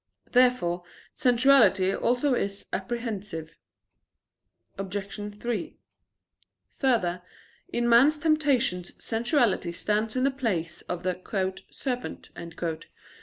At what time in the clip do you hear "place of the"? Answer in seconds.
10.31-11.21